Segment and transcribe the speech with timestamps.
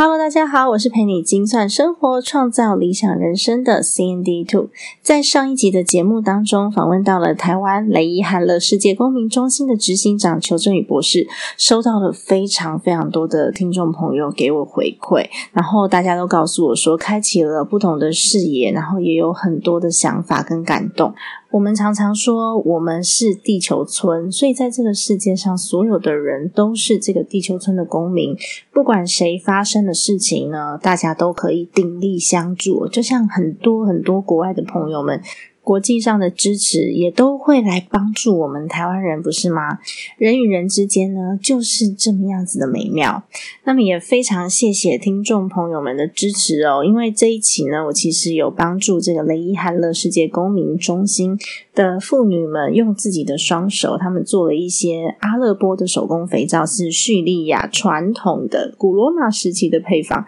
[0.00, 4.68] Hello，大家好，我是陪你精算生活、创造理想人生的 CND Two。
[5.02, 21.12] 在上一集的节目当中，访问到了台湾雷伊汉乐世界公民中心的执行长邱振宇博士，收到了非常非常多的听众朋友给我回馈，然后大家都告诉我说，开启了不同的视野，然后也有很多的想法跟感动。
[21.50, 28.36] 我们常常说我们是地球村，所以在这个世界上，所有的人都是这个地球村的公民。
[28.72, 32.86] 不管谁发生的事情呢，大家都可以鼎力相助。
[32.86, 35.22] 就像很多很多国外的朋友们。
[35.68, 39.80] 国际上的支持也都会来帮助我们台湾人，不是吗？
[40.16, 43.22] 人与人之间呢，就是这么样子的美妙。
[43.64, 51.38] 那么也非常谢谢听众朋友们的支持哦，因为这一期呢，我其实有帮助这个雷伊汉勒世界公民中心
[51.74, 60.24] 的妇女们，用自己的双手，他们做了一些阿勒波的手工肥皂，是叙利亚传统的古罗马时期的配方。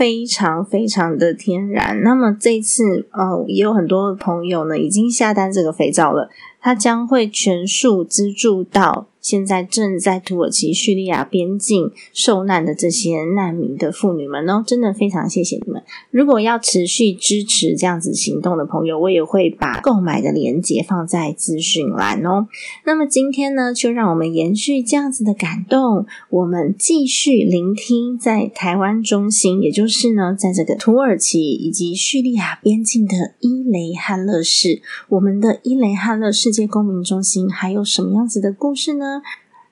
[0.00, 2.00] 非常非常的天然。
[2.02, 9.08] 那么这次，呃，也有很多朋友呢，已经下单这个肥皂了，它将会全数资助到。
[9.20, 15.82] 现在正在土耳其叙利亚边境受难的这些难民的妇女们哦，真的非常谢谢你们。
[16.10, 22.48] 如果要持续支持这样子行动的朋友，我也会把购买的链接放在资讯栏哦。
[22.84, 39.09] 那么今天呢，就让我们延续这样子的感动，我们继续聆听在台湾中心，也就是呢，在这个土耳其以及叙利亚边境的伊雷汉勒市，我们的伊雷汉勒世界公民中心还有什么样子的故事呢？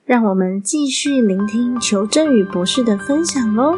[0.05, 3.77] 让我们继续聆听裘振宇博士的分享喽。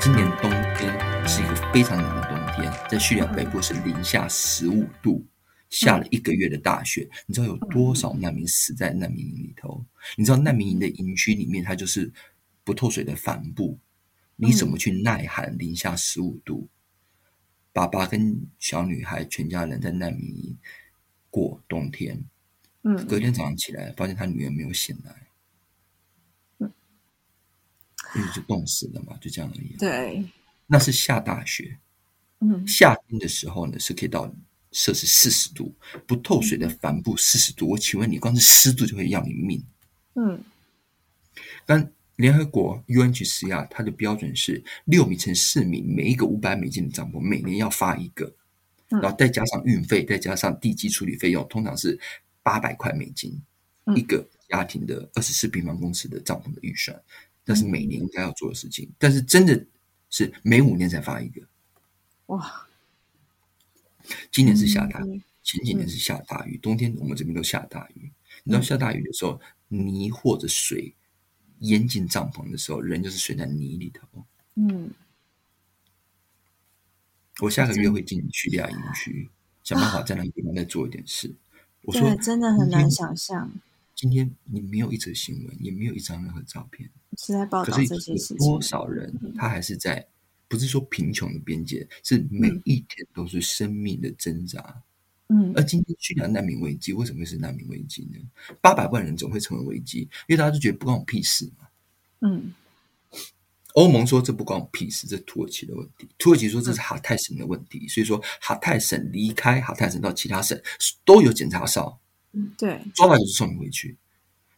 [0.00, 5.24] 今年冬天是一个非常冷的冬天，在叙利亚北部是零下十五度。
[5.74, 9.84] 下了一个月的大雪，你知道有多少难民死在难民营里头？
[10.16, 12.12] 你知道难民营的营区里面，它就是
[12.62, 13.76] 不透水的帆布，
[14.36, 16.68] 你怎么去耐寒零下十五度？
[17.72, 20.56] 爸爸跟小女孩全家人在难民营
[21.28, 22.24] 过冬天，
[22.82, 25.26] 嗯，隔天早上起来发现他女儿没有醒来，
[26.58, 26.72] 嗯，
[28.14, 29.76] 因为就冻死了嘛，就这样而已。
[29.76, 30.24] 对，
[30.68, 31.76] 那是下大雪，
[32.38, 34.32] 嗯，夏天的时候呢是可以到。
[34.74, 35.72] 摄氏四十度，
[36.04, 39.64] 不透水的帆布四十度，我请问你，光是湿度就会要你命。
[40.14, 40.42] 嗯，
[41.64, 48.34] 但联合国 UNHCR 它的标准是六米乘四米，每一个五百美金的帐篷，每年要发一个，
[48.88, 51.98] 然后再加上运费，再加上地基处理费用，通常是
[52.42, 53.40] 八百块美金
[53.94, 57.00] 一个家庭的二十四平方公尺的帐篷的预算，
[57.44, 59.66] 那是每年应该要做的事情，但是真的
[60.10, 61.40] 是每五年才发一个，
[62.26, 62.63] 哇！
[64.30, 68.10] 今年是下大雨，前几年是下大雨，冬天我们这边都下大雨。
[68.42, 70.94] 你知道下大雨的时候，泥或者水
[71.60, 74.06] 淹进帐篷的时候，人就是睡在泥里头。
[74.56, 74.90] 嗯，
[77.40, 79.30] 我下个月会进叙利亚营区，
[79.62, 81.34] 想办法在那个地方再做一点事。
[81.82, 83.50] 我说真的很难想象，
[83.94, 88.36] 今天你没有一则新闻，也没有一张任何照片是在报道这些事情。
[88.38, 90.06] 多少人他还是在。
[90.48, 94.82] 不是说贫穷的边界，是每一天都是生命的挣扎。
[95.28, 98.18] 嗯，而今天叙利亚难民危机为什么会是难民危机呢？
[98.60, 101.66] 八百万人总会成为危机，因为大家都觉得不关我屁事嘛。
[102.20, 102.52] 嗯，
[103.72, 106.06] 欧盟说这不关我屁事，这土耳其的问题。
[106.18, 110.60] 土耳其说这是哈泰省的问题，所以说哈泰省离开哈泰省到其他省
[111.06, 111.98] 都有检查哨。
[112.32, 113.96] 嗯，对，抓到就是送你回去。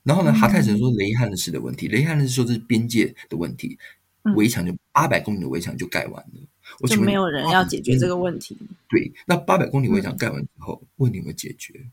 [0.02, 3.78] 然后呢，哈泰省说雷汉的事的问题，雷汉的是说这是边界的问题。
[4.34, 6.40] 围墙就八百公里的围墙就盖完了，
[6.80, 8.56] 我就没有人要解决这个问题。
[8.88, 11.86] 对，那八百公里围墙盖完之后，问题有没有解决？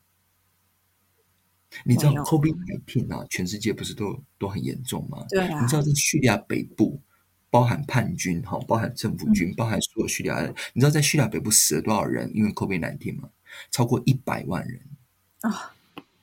[1.84, 5.26] 你知道 COVID nineteen 啊，全世界不是都都很严重吗？
[5.30, 5.62] 对啊。
[5.62, 7.02] 你知道在叙利亚北部，
[7.50, 12.32] 包含叛军哈，包含政府军，包含所有叙利亚人，你知道在叙利亚北部死了多少人？
[12.36, 13.30] 因为 COVID nineteen 吗？
[13.72, 14.80] 超过一百万人
[15.42, 15.74] 啊！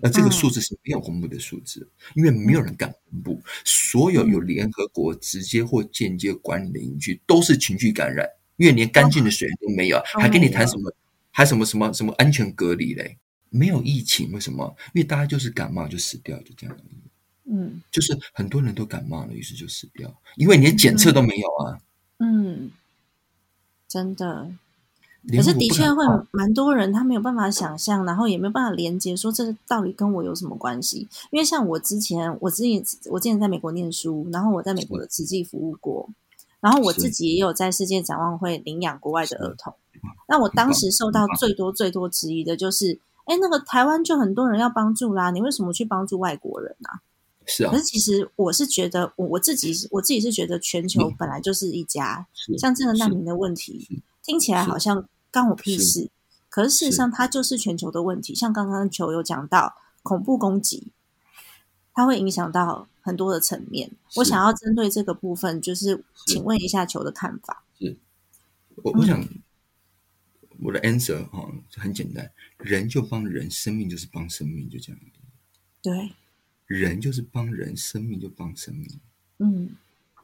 [0.02, 3.42] 而这个数字是没有公布的数字，因为没有人敢公布。
[3.90, 8.24] 所有有联合国直接或间接管理的营区都是群聚感染，
[8.56, 10.94] 因为连干净的水都没有，还跟你谈什么？
[11.32, 13.18] 还什么什么什么安全隔离嘞？
[13.48, 14.76] 没有疫情，为什么？
[14.94, 17.52] 因为大家就是感冒就死掉，就这样而已。
[17.52, 21.80] 嗯，就是很多人都感冒了，于是就死掉，因为连检测都没有啊。
[22.18, 22.70] 嗯，
[23.88, 24.52] 真的。
[25.28, 31.06] 可是的确会蛮多人，他没有办法想象，然后也没有办法连接，说这到底跟我有什么关系？
[31.30, 36.08] 因为像我之前，我之前我之前在美国念书，然后我在美国的慈济服务过，
[36.60, 39.74] 然后我自己也有在世界展望会领养国外的儿童。
[40.26, 46.88] 那我当时受到最多最多质疑的就是，哎，那个台湾就很多人要帮助啦，你为什么去帮助外国人呢？
[47.44, 47.70] 是啊。
[47.70, 52.26] 可是其实我是觉得，我我自己我自己是觉得，全球本来就是一家，
[52.58, 54.02] 像这个难民的问题。
[54.22, 56.10] 听起来好像干我屁事，
[56.48, 58.34] 可是事实上它就是全球的问题。
[58.34, 60.88] 像刚刚球有讲到恐怖攻击，
[61.92, 63.90] 它会影响到很多的层面。
[64.16, 67.64] 我想要针对这个部分，就是请问一下球的看法。
[67.78, 67.96] 是，
[68.76, 69.26] 我我想
[70.60, 75.00] 我的 answer 哈很简单，人就帮人，生命就是帮生命，就这样。
[75.82, 76.12] 对，
[76.66, 79.00] 人就是帮人，生命就帮生命。
[79.38, 79.76] 嗯，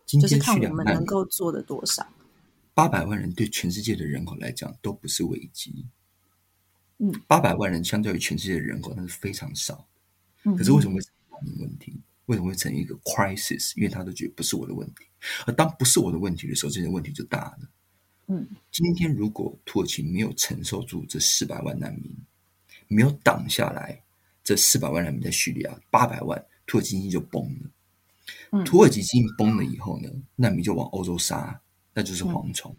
[0.04, 2.06] 就是看我们能够做的多少。
[2.76, 5.86] 八百万人对全世界的人口来讲都不是危机，
[6.98, 9.88] 嗯，八百万人相对于全世界的人口那是非常少，
[10.44, 11.98] 嗯，可是为什么会成难民问题？
[12.26, 13.74] 为什么会成一个 crisis？
[13.76, 15.06] 因为他都觉得不是我的问题，
[15.46, 17.58] 而当不是我的问题的时候，这些问题就大了，
[18.26, 22.14] 嗯，今天如果土耳其没有承受住这四百万难民，
[22.88, 23.98] 没有挡下来
[24.44, 27.42] 这四百万难民在叙利亚八百万，土耳其经济就崩
[28.50, 31.58] 了，土耳其经济崩了以后呢，难民就往欧洲杀。
[31.96, 32.76] 那就是蝗虫，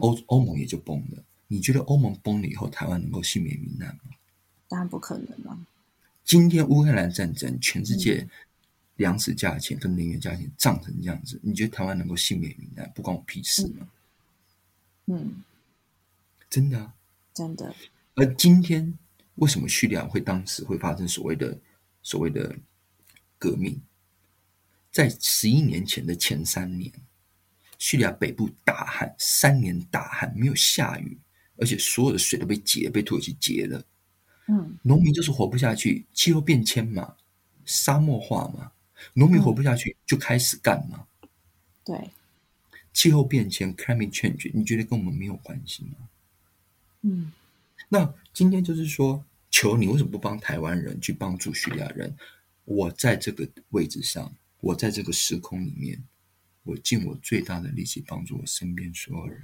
[0.00, 1.22] 欧欧盟也就崩了。
[1.46, 4.16] 你觉得欧盟崩了以后，台湾能够幸免于难吗？
[4.66, 5.58] 当然不可能了。
[6.24, 8.26] 今天乌克兰战争，全世界
[8.96, 12.90] 粮食价钱跟能源价钱涨成这样子，你觉得台湾能够幸免于难？
[12.94, 13.86] 不关我屁事吗？
[15.04, 15.44] 嗯，
[16.48, 16.94] 真的啊，
[17.34, 17.74] 真的。
[18.14, 18.98] 而今天
[19.34, 21.58] 为什么叙利亚会当时会发生所谓的
[22.02, 22.56] 所谓的
[23.38, 23.78] 革命？
[24.90, 26.90] 在十一年前的前三年。
[27.78, 31.16] 叙利亚北部大旱，三年大旱，没有下雨，
[31.56, 33.82] 而且所有的水都被截，被土耳其截了。
[34.48, 37.16] 嗯，农民就是活不下去，气候变迁嘛，
[37.64, 38.72] 沙漠化嘛，
[39.14, 41.06] 农民活不下去就开始干嘛？
[41.84, 42.10] 对，
[42.92, 46.08] 气候变迁 （climate change），你觉得跟我们没有关系吗？
[47.02, 47.32] 嗯，
[47.88, 52.14] 那今天就是说，求你为什么不帮台湾人去帮助叙利亚人？
[52.64, 56.02] 我在这个位置上，我在这个时空里面。
[56.68, 59.42] 我尽我最大的力气帮助我身边所有人，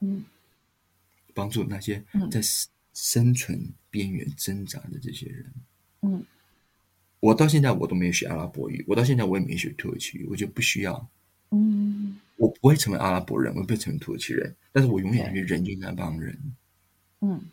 [0.00, 0.24] 嗯，
[1.34, 2.40] 帮助那些在
[2.94, 5.52] 生存边缘挣扎的这些人，
[6.00, 6.24] 嗯，
[7.20, 11.10] 我到现在我都没有学阿拉伯语，我到现在我也没学土耳其语，我就不需要，
[11.50, 16.56] 嗯，我不会成为阿拉伯人，我不会成为土耳其人，但是我永远觉得人就应该帮人，
[17.20, 17.44] 嗯，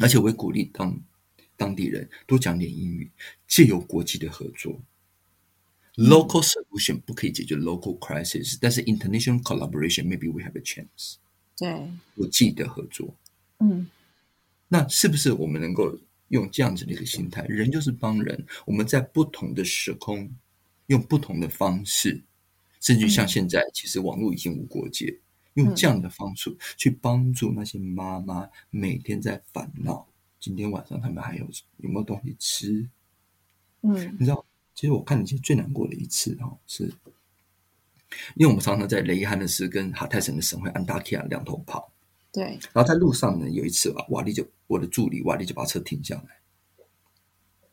[0.00, 1.00] 而且我会鼓励当
[1.56, 3.08] 当地人多讲点英语，
[3.46, 4.82] 借由国际的合作。
[5.96, 11.14] Local solution 不可以解决 local crisis，但是 international collaboration maybe we have a chance。
[11.56, 13.14] 对，国际的合作，
[13.60, 13.88] 嗯，
[14.68, 15.98] 那是不是我们能够
[16.28, 17.46] 用这样子的一个心态？
[17.46, 20.30] 人就是帮人，我们在不同的时空，
[20.88, 22.22] 用不同的方式，
[22.78, 25.18] 甚至像现在，其实网络已经无国界，
[25.54, 30.06] 用这样的方式去帮助那些妈妈每天在烦恼，
[30.38, 32.86] 今天晚上他们还有有没有东西吃？
[33.80, 34.44] 嗯，你知道？
[34.76, 36.84] 其实我看你其实最难过的一次哈，是
[38.34, 41.90] 因为我们常常在雷伊汉的市跟哈泰省的省会安达基亚两头跑，
[42.30, 42.44] 对。
[42.74, 46.84] 然后在路上呢，有一次吧，瓦力就我的助理瓦力就把车停下来，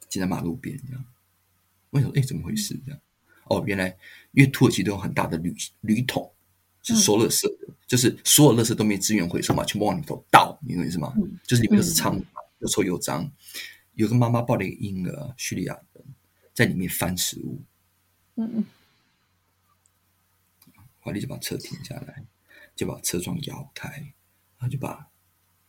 [0.10, 1.06] 停在马路边这样。
[1.90, 2.74] 我想，哎，怎么回事？
[2.86, 3.00] 这样
[3.50, 3.90] 哦，原来
[4.32, 6.32] 因为土耳其都有很大的铝铝桶，
[6.84, 11.14] 是收垃圾的，就是所有垃圾都没资源回收嘛，全部往里头倒，你懂意思吗？
[11.46, 12.18] 就是里面都是仓
[12.60, 13.30] 又臭又脏。
[13.96, 16.06] 有个妈妈抱了一个婴儿，叙利亚人。
[16.54, 17.64] 在里面翻食物，
[18.36, 18.66] 嗯嗯，
[21.00, 22.24] 华丽就把车停下来，
[22.76, 23.90] 就把车窗摇开，
[24.58, 25.10] 然后就把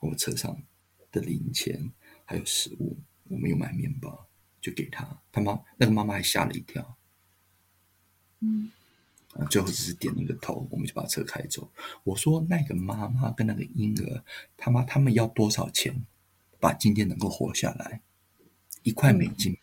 [0.01, 0.63] 我们车上
[1.11, 1.91] 的零钱
[2.27, 4.29] 还有食物，我们有买面包，
[4.61, 5.23] 就给他。
[5.33, 6.97] 他妈那个妈妈还吓了一跳，
[8.41, 8.71] 嗯，
[9.33, 11.73] 啊，最后只是点了一个头，我们就把车开走。
[12.03, 14.23] 我说那个妈妈跟那个婴儿，
[14.57, 16.05] 他妈他们要多少钱，
[16.61, 18.03] 把今天能够活下来？
[18.83, 19.57] 一块美金。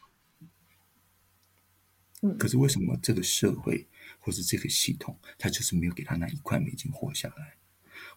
[2.37, 3.87] 可是为什么这个社会
[4.19, 7.53] 或是这个系统，他就是没有给他那一块美金活下来？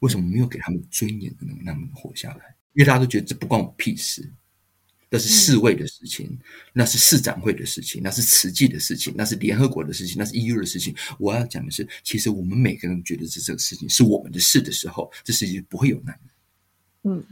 [0.00, 2.54] 为什么没有给他们尊严的能那么活下来？
[2.74, 4.30] 因为大家都觉得这不关我屁事。
[5.10, 6.36] 那是世卫的事情，
[6.72, 10.92] 那是市长会的事情，那是慈济的事情，那是联合国的事情，那是 EU 的事情。
[11.20, 16.18] 我要讲的是，其实我们每个人觉得这这个事情是我们的事的时候，这事情不会有难。
[17.04, 17.24] 嗯，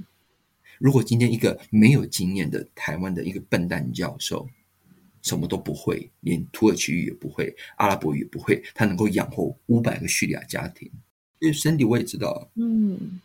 [0.79, 4.49] 如果今天一个没有经验的台湾的一个笨蛋教授，
[5.23, 10.91] 什么都不会，连土耳其语也不会，阿拉伯语也不会，他能够养活五百个叙利亚家庭，
[11.38, 13.21] 因为身体我也知道，嗯。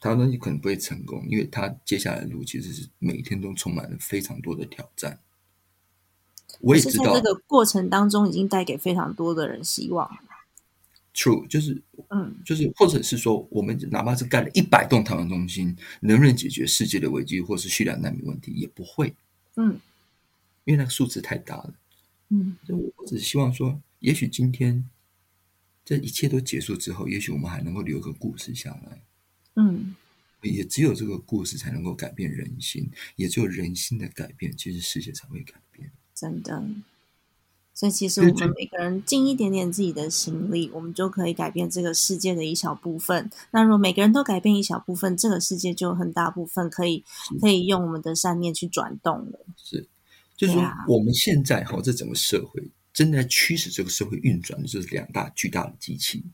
[0.00, 5.18] 他东西可能不会成功，因为他接下来的路其实是每天都充满了非常多的挑战。
[6.60, 10.08] 我也知道这个过程当中已经带给非常多的人希望。
[11.12, 19.12] True，就是嗯，就是或者是说，我们哪怕是盖了一百栋台湾中心，能不能解决世界的危机或是叙利亚难民问题，也不会。
[19.56, 19.80] 嗯，
[20.68, 21.72] 因为那个数字太大了。
[22.28, 24.86] 嗯，我只希望说，也许今天
[25.82, 29.02] 这一切都结束之后，也许我们还能够留个故事下来。
[29.54, 29.96] 嗯，
[30.42, 35.90] 也只有这个故事才能够改变人心，也只有人心的改变，其实世界才会改变。
[36.14, 36.62] 真的，
[37.72, 43.30] 所以其实我们每个人尽一点点自己的心力，我们就可以改变这个世界的一小部分。
[43.52, 47.02] 那如果每个人都改变一小部分，这个世界就很大部分可以
[47.40, 49.46] 可以用我们的善念去转动了。
[49.56, 49.88] 是，
[50.38, 52.62] 就是说我们现在哈，这整个社会。
[52.90, 56.24] 真的驱使这个社会运转的就是两大巨大的机器，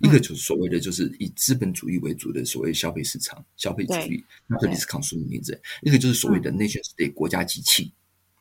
[0.00, 7.92] 一个就是所谓的就是以资本主义为主的所谓消费市场、消费主义，那这里是 consumerism；一个就是所谓的 nation state 国家机器。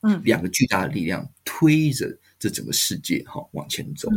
[0.04, 4.08] 嗯，两个巨大的力量推着这整个世界哈往前走。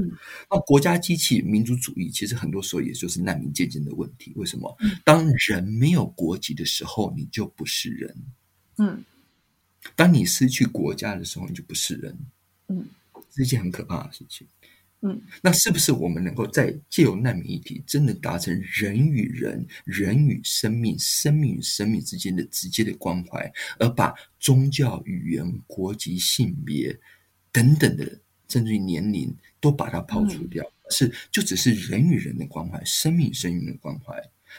[0.49, 4.33] 那国家机器、民族主义，其实很多时候也就是难民渐渐的问题。
[4.37, 4.77] 为什么？
[5.05, 8.17] 当人没有国籍的时候，你就不是人。
[8.79, 9.05] 嗯，
[9.95, 12.19] 当你失去国家的时候，你就不是人。
[12.69, 12.87] 嗯。
[13.33, 14.47] 是一件很可怕的事情，
[15.02, 26.99] 嗯，那是不是我们能够在借由难民议题，真的达成人与人、人与生命、生命与生命之间的直接的关怀，而把宗教、语言、国籍、性别
[27.52, 34.14] 等等的，甚至于年龄，都把它抛除掉，是就只是人与人的关怀、生命生命的关怀，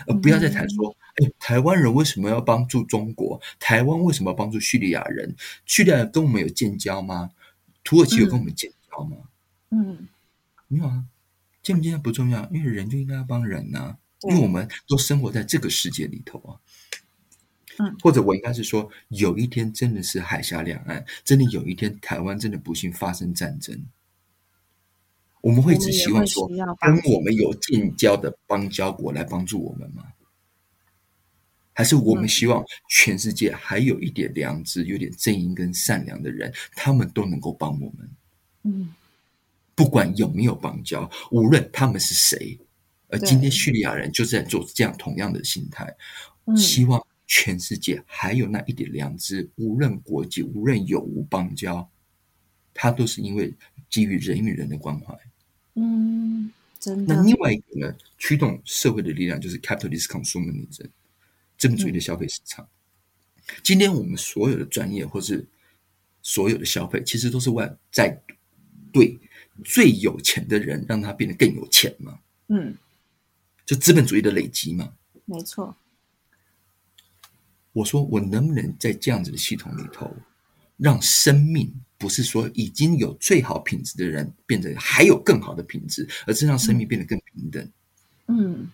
[0.06, 3.42] 而不要再谈说，哎，台湾人为什么要帮助中国？
[3.60, 5.36] 台湾为什么要帮助叙利亚人？
[5.66, 7.32] 叙利亚跟我们有建交吗？
[7.84, 9.18] 土耳其有跟我们建交吗？
[9.72, 10.08] 嗯，
[10.68, 11.06] 没有啊，
[11.64, 13.98] 建不建交不重要，因为人就应该要帮人呐，
[14.30, 16.60] 因为我们都生活在这个世界里头啊。
[17.80, 23.86] 嗯，或者我应该是说，有一天真的是海峡两岸，真的有一天台湾真的不幸发生战争，
[25.48, 30.04] 我们会只希望说跟我们有建交的邦交国来帮助我们吗？
[31.72, 38.10] 还是我们希望全世界还有一点良知、有点正义跟善良的人，他们都能够帮我们。
[38.64, 38.94] 嗯，
[39.74, 42.60] 不管有没有邦交，无论他们是谁，
[43.08, 45.96] 而今天叙利亚人就是在做这样同样的心态，
[46.58, 51.90] 希望全世界还有那一点良知，无论国籍，无论有无邦交，
[52.74, 53.54] 他都是因为
[53.90, 55.18] 基于人与人的关怀。
[55.78, 57.16] 嗯，真的。
[57.16, 60.88] 那另外一个呢，驱动社会的力量就是 capitalist consumerism。
[61.58, 62.68] 资本主义的消费市场，
[63.64, 65.44] 今天我们所有的专业或是
[66.22, 68.22] 所有的消费，其实都是为在
[68.94, 69.18] 对
[69.66, 72.20] 最有钱的人让他变得更有钱嘛？
[72.50, 72.78] 嗯，
[73.66, 74.94] 就资本主义的累积嘛？
[75.26, 75.76] 没错。
[77.74, 80.16] 我说，我能不能在这样子的系统里头，
[80.78, 87.72] 让生命不是说已经有最好品质的人变得还有更好的品质，而是让生命变得更平等？
[88.28, 88.72] 嗯，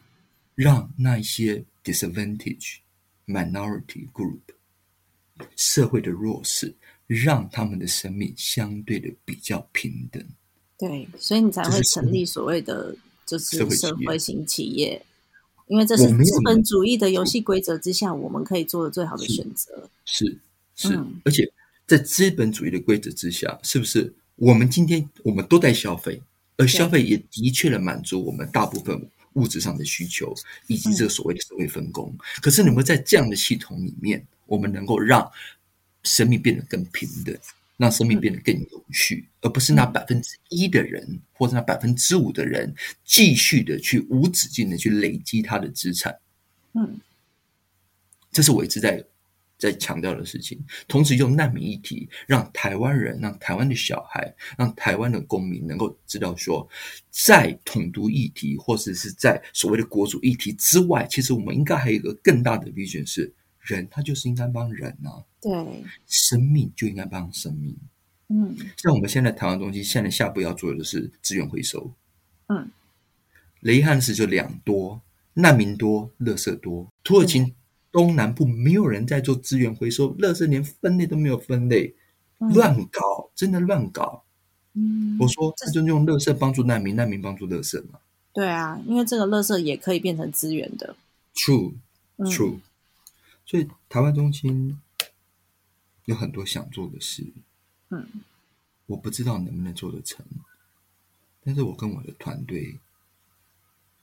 [0.56, 1.64] 让那一些。
[1.84, 2.78] disadvantage
[3.28, 4.40] minority group
[5.58, 6.74] 社会的弱势，
[7.08, 10.26] 让他们的生命相对的比较平等。
[10.78, 12.96] 对，所以你才会成立所谓的
[13.26, 15.06] 就是社会型企业，
[15.68, 19.90] 因为这是资本主义的游戏规则之下，我们可以做的最好的选择。
[20.06, 20.40] 是
[20.78, 21.52] 是，而且
[21.96, 26.20] 在资本主义的规则之下，是不是我们今天我们都在消费，
[26.58, 29.10] 而消费也的确的满足我们大部分。
[29.36, 30.32] 物质上的需求，
[30.68, 35.28] 以及这个所谓的社会分工，可是能够在这样的系统里面，我们能够让
[36.04, 37.36] 生命变得更平等，
[37.76, 42.72] 让生命变得更有序，而不是那百分之一的人或者那百分之五的人
[43.04, 46.16] 继续的去无止境的去累积他的资产。
[46.74, 47.02] 嗯，
[48.32, 49.04] 这是我一直在。
[49.64, 56.68] 在强调的事情，同时用难民议题，让台湾人、让台湾的小孩、让台湾的公民能够知道说，
[57.10, 65.52] 在统独议题或者是在所谓的国主议题之外，其实我们应该还有一个更大的 vision 是：人他就是应该帮人啊，对，
[66.08, 67.74] 生命就应该帮生命。
[68.28, 71.90] 嗯，像我们现在台湾东西，现在下步要做的是资源回收。
[72.48, 72.70] 嗯，
[73.62, 75.02] 雷汉是就两多，
[75.36, 77.54] 难民多，垃圾多，土耳其。
[77.94, 81.94] 东南部没有人在做资源回收，垃圾连分类都没有分类，
[82.40, 84.24] 乱搞，真的乱搞。
[84.74, 88.00] 嗯，我说这就用垃圾帮助难民，难民帮助垃圾嘛。
[88.34, 90.96] 对啊，因为这个垃圾也可以变成资源的。
[91.36, 92.60] True，True。
[93.46, 94.80] 所以台湾中心
[96.06, 97.28] 有很多想做的事。
[97.90, 98.08] 嗯，
[98.88, 100.26] 我不知道能不能做得成，
[101.44, 102.80] 但是我跟我的团队。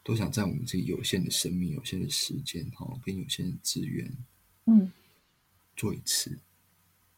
[0.03, 4.11] 都想在我们这有限的生命、有限的时间，哈，跟有限的资源，
[4.67, 4.91] 嗯，
[5.77, 6.39] 做一次，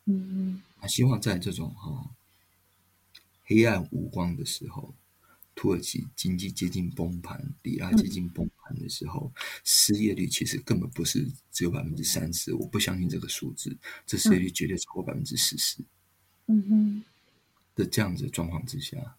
[0.07, 2.11] 嗯，啊，希望在这种哈
[3.45, 4.95] 黑暗无光的时候，
[5.55, 9.33] 土耳其经济接近崩盘、里拉接近崩盘的时候，
[9.65, 15.79] 失业率其实根本不是只有百分之三十，我不相信这个数字，这失业率绝对超过百分之四十，
[16.47, 16.63] 嗯。
[16.69, 17.05] 哼，
[17.75, 19.17] 的这样子状况之下。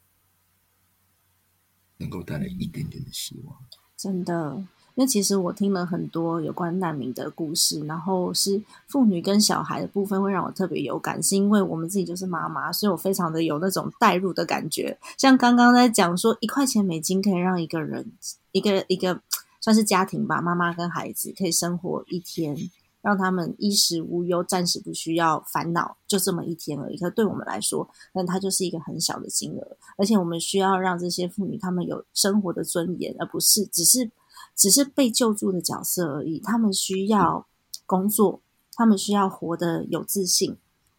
[2.04, 3.56] 能够带来一点点的希望，
[3.98, 4.64] 真的。
[4.96, 14.96] 因为其实我听了很多有关难民的故事，然后是妇女跟小孩的部分会让我特别有感，是因为我们自己就是妈妈，所以我非常的有那种代入的感觉。
[15.18, 18.06] 像刚刚在讲说，一块钱美金可以让一个人
[18.52, 19.20] 一个一个
[19.60, 22.56] 算是家庭吧，妈妈跟孩子可以生活一天。
[23.04, 26.98] 让他们衣食无忧，暂时不需要烦恼，就这么一天而已。
[26.98, 29.78] 可对我们来说，那它就是一个很小的金额。
[29.98, 34.10] 而且我们需要让这些妇女她们有生活的尊严，而不是只是
[34.56, 36.40] 只是被救助的角色而已。
[36.40, 37.46] 他们需要
[37.86, 38.40] 工作，
[38.74, 40.56] 他们需要活得有自信，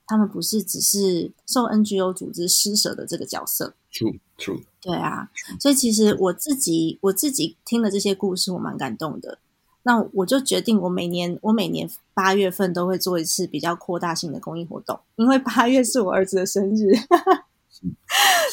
[0.06, 3.75] 他们不是只是受 NGO 组织施舍的这个角色。
[3.90, 4.62] True, true。
[4.82, 9.38] 对啊，所以其实我自己我自己听了这些故事，我蛮感动的。
[9.85, 16.93] 那我就决定，我每年我每年八月份都会做一次比较扩大性的公益活动，因为八月是我儿子的生日。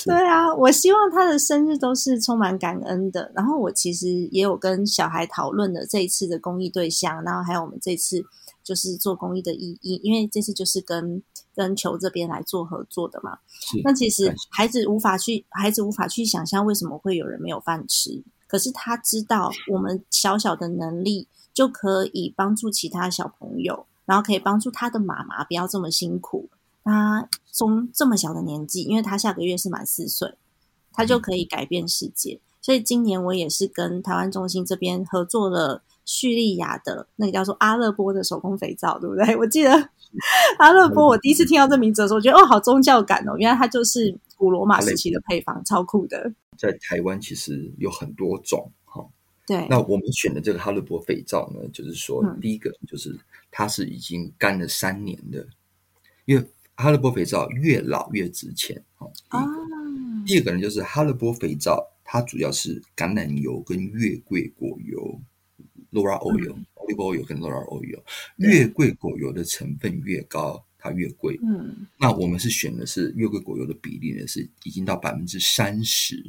[0.04, 3.32] 对啊，我希望他的生日都是充满感恩的。
[3.34, 8.22] 然后我其实也有跟小孩讨论了这一次的公益对象，然后还有我们这次
[8.62, 11.24] 就是做公益的意义，因为这次就是跟
[11.56, 13.38] 跟球这边来做合作的嘛。
[13.86, 18.22] 那其实孩子无法去，孩子无法去想象为什么会有人没有饭吃。
[18.52, 26.50] 可是他知道，我们小小的能力就可以帮助其他小朋友，然后可以帮助他的妈妈不要这么辛苦。
[26.84, 30.36] 他从这么小的年纪，因为他下个月是满四岁，
[30.92, 32.42] 他就可以改变世界。
[32.60, 39.34] 所以今年我也是跟台湾中心这边合作了叙利亚的那个叫做阿勒波的手工肥皂，对不对？
[39.40, 39.72] 我记得
[40.60, 46.34] 阿勒波，我第一次听到这名字的时候，我觉得哦，好宗教感哦，原来它就是古罗马时期的配方，超酷的。
[46.58, 49.06] 在台湾其实有很多种哈，
[49.48, 49.68] 对。
[49.70, 53.18] 那我们选的这个哈勒波肥皂呢，就是说第一个就是
[53.50, 55.48] 它是已经干了三年的，
[56.26, 59.12] 因为哈勒波肥皂越老越值钱哈。
[59.30, 59.46] 啊。
[60.26, 65.20] 第二个呢，就是哈勒波肥皂，它主要是橄榄油跟月桂果油
[65.92, 68.04] （Laura oil），olive oil 跟 Laura oil，
[68.36, 70.64] 月桂果油的成分越高。
[70.82, 76.26] 它越贵，嗯，那我们是选的是月桂果油的比例呢，是已经到百分之三十，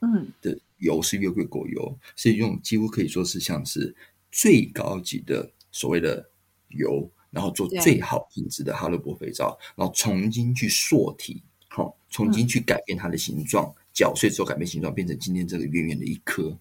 [0.00, 3.94] 嗯，的油是月桂果油，是用几乎可以说是像是
[4.30, 6.28] 最高级的所谓的
[6.70, 16.58] 油，然后做最好品质的哈勒波肥皂，然后重新去塑体，好，重新去改变它的形状，搅碎之后改变形状，变成今天这个圆圆的一颗。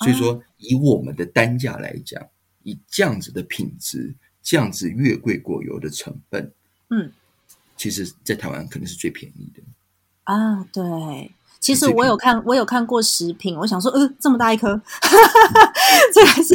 [0.00, 2.20] 所以说，以我们的单价来讲，
[2.64, 4.12] 以这样子的品质，
[4.42, 6.52] 这样子月桂果油的成分。
[6.90, 7.12] 嗯，
[7.76, 9.62] 其实，在台湾可能是最便宜的
[10.24, 10.62] 啊。
[10.72, 14.78] 对，其实我有看，我有看过食品，我想说，呃，这么大一颗，
[16.12, 16.54] 这还是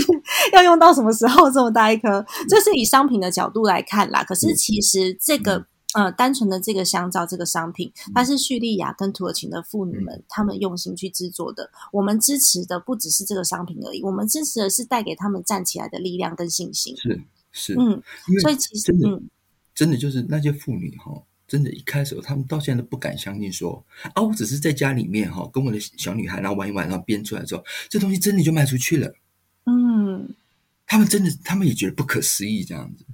[0.54, 1.50] 要用到什么时候？
[1.50, 4.24] 这么大一颗，这是以商品的角度来看啦。
[4.24, 11.72] 可是，其实这个呃，单纯的这个香皂这个商品，它是叙利亚跟土耳其的妇女们他们用心去制作的。
[11.94, 16.96] 我们支持的不只是这个商品而已，我们支持的是带给他们站起来的力量跟信心。
[16.98, 17.22] 是
[17.54, 18.04] 是，嗯，
[18.42, 19.30] 所以其实嗯。
[19.76, 23.86] 真的就是那些妇女哈，真的，一开始他们到现在都不敢相信，说
[24.16, 29.14] 啊，我只是在家里面哈，跟我的小女孩然后玩一玩，然后编出来之后，这东西真的就卖出去了。
[29.66, 30.34] 嗯，
[30.88, 33.06] 他们真的，他们也觉得不可思议，这样子。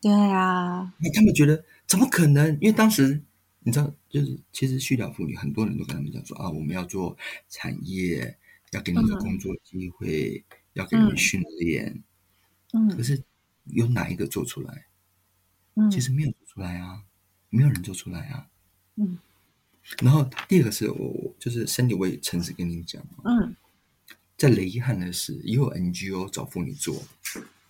[0.00, 2.52] 对啊，那他们觉得怎么可能？
[2.60, 3.22] 因为当时
[3.60, 7.16] 你知道，就是其实叙利亚妇女很多人都跟他们讲说啊，我们要做
[7.48, 8.36] 产业，
[8.72, 12.02] 要给你们工作机会，要给你们训练。
[12.72, 13.22] 嗯，可是
[13.66, 14.86] 有哪一个做出来？
[15.90, 17.02] 其实没有做出来啊，
[17.50, 18.46] 没有人做出来啊。
[18.96, 19.18] 嗯，
[20.02, 23.56] 然后第二个是我就是身体，我也诚实跟你讲嗯，
[24.36, 27.02] 在雷汉的是也有 NGO 找妇女做，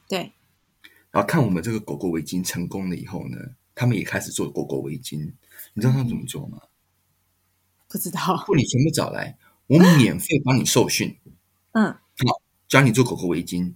[0.09, 0.33] 对。
[1.11, 3.37] 然后看我们这个狗狗围巾成功了以后呢，
[3.75, 5.33] 他们也开始做狗狗围巾。
[5.75, 6.59] 你知道他们怎么做吗？
[7.89, 8.43] 不知道。
[8.47, 9.37] 妇女全部找来，
[9.67, 11.15] 我 免费帮你受训。
[11.73, 13.75] 嗯，好，教你做狗狗围巾。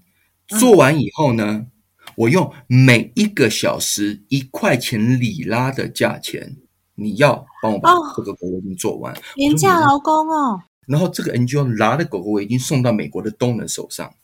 [0.48, 1.70] 做完以后呢？
[2.16, 6.56] 我用每一个小时一块钱里拉的价钱，
[6.94, 10.62] 你要帮我把这个狗狗围巾做完，廉价劳工哦。
[10.86, 14.14] 然后这个 NGO 拿的狗狗围巾送到美国的东人手上，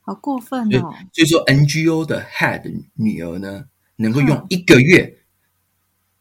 [0.00, 0.94] 好过分哦！
[1.12, 5.18] 所以说 NGO 的 head 女儿呢，能够用一个月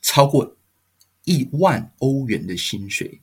[0.02, 0.58] 超过
[1.24, 3.22] 一万欧元的薪水，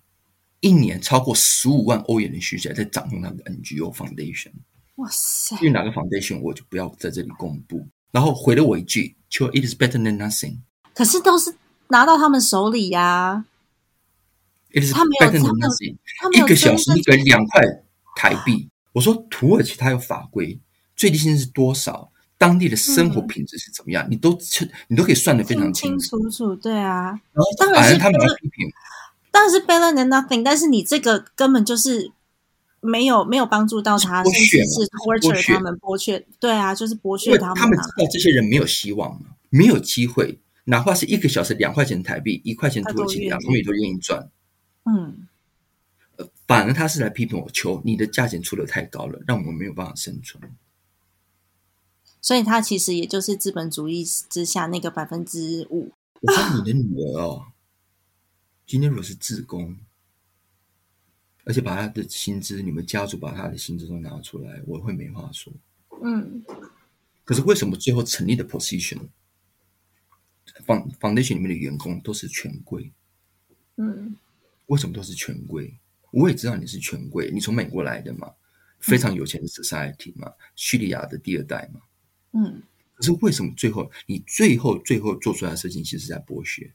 [0.61, 4.53] 一年超过十五万欧元的薪水，在掌控他的 NGO foundation。
[4.97, 5.57] 哇塞！
[5.57, 7.87] 至于哪个 foundation，我就不要在这里公布。
[8.11, 10.59] 然后回了我一句：“就 it is better than nothing。”
[10.95, 11.55] 可是都是
[11.89, 13.45] 拿到他们手里呀。
[14.93, 15.43] 他没有，
[16.21, 17.63] 他一个小时你给两块
[18.17, 18.69] 台币。
[18.93, 20.61] 我说土耳其它有法规，
[20.97, 22.11] 最低薪资是多少？
[22.39, 24.07] 当地的生活品质是怎么样？
[24.11, 24.37] 你都
[24.89, 26.57] 你都可以算得非常清楚楚。
[26.57, 28.69] 对啊，然后当然他们批评，
[29.31, 30.43] 当然是 better than nothing。
[30.43, 32.11] 但是你这个根本就是
[32.83, 36.27] 没有没有帮助到他，甚至是 torture 他们剥削。
[36.41, 37.57] 对啊，就是剥削他们。
[37.57, 44.29] 他们知道这些人没有希望了，没有机会，哪怕是一个小时两块钱台币，一块钱土耳其两，他们也都愿意赚。
[44.85, 45.29] 嗯，
[46.47, 50.43] 反而他是来批评我，求你的价钱出的太高了，让我们没有办法生存。
[52.21, 55.93] 所以，他其实也就是资本主义之下那个百分之五。
[56.21, 57.47] 我说你的女儿哦，
[58.67, 59.77] 今天如果是自工，
[61.45, 65.53] 而且把他的薪资，你们家族把他的薪资都拿出来，我会没话说。
[66.03, 66.45] 嗯。
[67.25, 68.99] 可是为什么最后成立的 position，
[70.65, 72.93] 房 foundation 里面的员工都是权贵？
[73.77, 74.17] 嗯。
[74.67, 75.77] 为什么都是权贵？
[76.11, 78.33] 我也知道你是权贵，你从美国来的嘛，
[78.79, 81.81] 非常有钱的 society 嘛，叙利亚的第二代嘛。
[82.33, 82.63] 嗯。
[82.95, 86.73] 可是为什么最后你最后最后做出来的事情，其实是在剥削？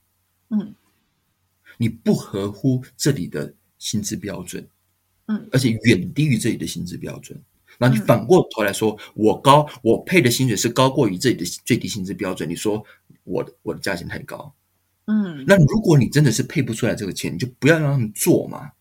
[0.50, 0.76] 嗯。
[1.78, 4.68] 你不合乎这里的薪资标准，
[5.28, 7.40] 嗯，而且远低于这里的薪资标准。
[7.80, 12.50] 那你反过头来说，我高，我配的薪水是高过于这里的最低薪资标准。
[12.50, 12.84] 你说
[13.24, 14.54] 我的我的价钱太高？
[15.06, 18.72] 嗯，那如果你真的是配不出来这个钱，你就不要让他们做嘛。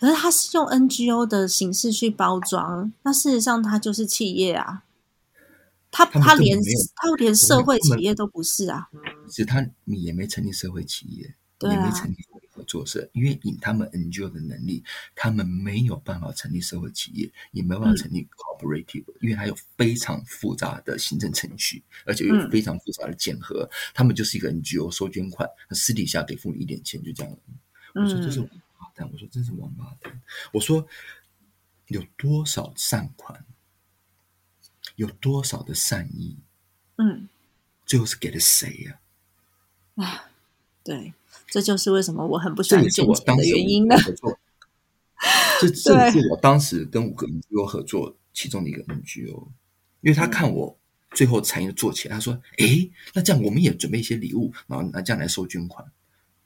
[0.00, 4.82] 可是他是用 NGO 的形式去包装，那事实上他就是企业啊。
[5.90, 6.58] 他他连
[6.96, 8.88] 他连社会企业都不是啊。
[9.30, 12.16] 是他你也没成立社会企业，也没成立。
[12.68, 14.84] 做事，因为以他们 NGO 的能力，
[15.16, 23.68] 他们没有办法成立社会企业，也没办法成立 cooperative，因为它有非常复杂的行政程序，而且有非常复杂的检核。
[23.94, 27.36] 他们就是一个 NGO 收捐款，私底下给父母一点钱，就这样。
[27.94, 30.20] 我说这是王八蛋，我说真是王八蛋。
[30.52, 30.86] 我说
[31.88, 33.44] 有多少善款，
[34.96, 36.36] 有多少的善意，
[36.96, 37.28] 嗯，
[37.86, 39.00] 最后是给了谁呀？
[39.96, 40.30] 啊，
[40.84, 41.12] 对。
[41.48, 43.96] 这就是为什么我很不喜欢捐钱的原因呢。
[45.60, 49.48] 这这是我当时跟五个 NGO 合作其中的一个 NGO，
[50.02, 50.78] 因为他看我
[51.10, 55.84] 最后产业做起来，他说：“哎，那这样我们也准备一些礼物，然后拿这样来收捐款。”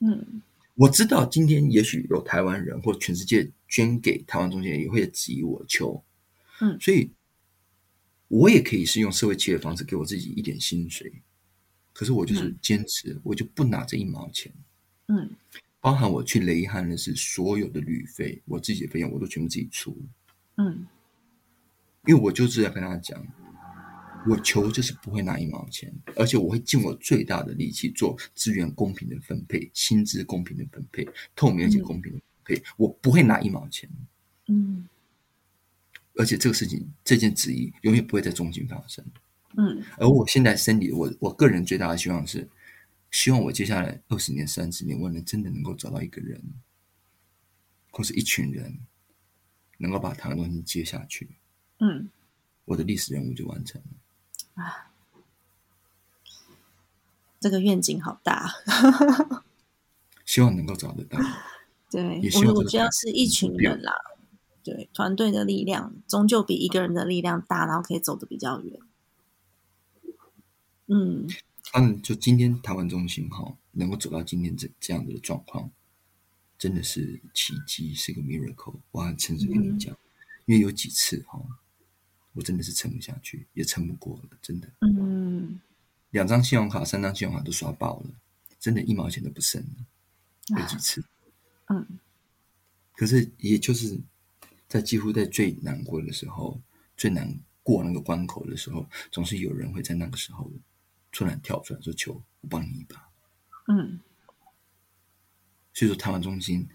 [0.01, 0.41] 嗯，
[0.73, 6.03] 我知道今天也许有台湾人或全世界捐给台湾中心也会质疑我求，
[6.61, 7.11] 嗯，所以
[8.29, 11.21] 我也可以是用社会企业的方式给我自己一点薪水，
[11.93, 14.51] 可是我就是坚持，我就不拿这一毛钱。
[15.07, 15.29] 嗯，
[15.81, 19.95] 包含我去雷汉的是所有的旅费，我自己的费用我都全部自己出。
[20.55, 20.87] 嗯，
[22.05, 23.21] 因为我就是要跟他讲，
[24.25, 33.89] 我求就是不会拿一毛钱，而且我会尽我最大的力气做资源公平的分配、薪资公平的分配、透明而且公平的分配，我不会拿一毛钱。
[34.47, 34.87] 嗯，
[36.15, 39.03] 而且这个事情这件质疑永远不会在中心发生。
[39.57, 42.47] 嗯，而我现在身体，我我个人最大的希望是。
[43.13, 46.43] 希望我接下来二十年、三十年，我能真的能够找到一个人，
[47.91, 48.79] 或是一群人，
[49.77, 51.37] 能够把台湾东西接下去。
[51.77, 52.09] 嗯，
[52.65, 54.63] 我的历史任务就完成了。
[54.63, 54.91] 啊，
[57.39, 58.51] 这个愿景好大。
[60.25, 61.19] 希望能够找得到。
[61.91, 63.93] 对，我我觉得是一群人啦。
[64.63, 68.79] 对，团队的力量终究比一个人的力量大，然后可以走得比较远。
[70.87, 71.27] 嗯。
[71.75, 75.71] 嗯，就今天台湾中心哈，能够走到今天这这样的状况，
[76.55, 78.75] 真的是奇迹，是个 miracle。
[78.91, 79.97] 我很诚实跟你讲，
[80.45, 81.43] 因为有几次哈，
[82.33, 84.69] 我真的是撑不下去，也撑不过了，真的。
[84.81, 85.59] 嗯。
[86.11, 88.09] 两张信用卡、三张信用卡都刷爆了，
[88.59, 90.57] 真的，一毛钱都不剩了。
[90.59, 91.03] 有几次。
[91.69, 91.99] 嗯。
[92.95, 93.99] 可是，也就是
[94.67, 96.61] 在几乎在最难过的时候，
[96.95, 100.51] 最难过那个关口的时候，总是有人会在那个时候。
[101.13, 103.09] 突然跳出来说：“求我帮你一把。”
[103.71, 104.01] 嗯，
[105.71, 106.67] 所以说台湾中心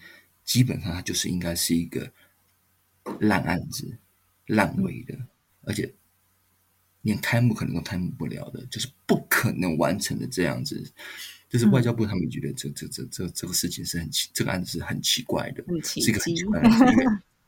[0.44, 2.11] 基本上它就是应该是一个
[3.20, 3.98] 烂案子、
[4.46, 5.18] 烂尾的，
[5.64, 5.92] 而且
[7.03, 10.90] 连开幕可能都开幕不了的，就是不可能完成的这样子。
[11.51, 17.05] 就是外交部他们觉得这这这这这个事情是很奇，这个案子是很奇怪的，是一个很奇怪的，因为